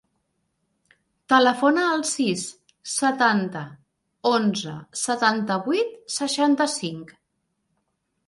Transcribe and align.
Telefona 1.33 1.81
al 1.89 1.99
sis, 2.11 2.45
setanta, 2.93 3.61
onze, 4.31 4.73
setanta-vuit, 5.01 5.91
seixanta-cinc. 6.17 7.13